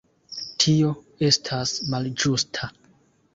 [0.63, 0.93] Tio
[1.27, 2.73] estas malĝusta.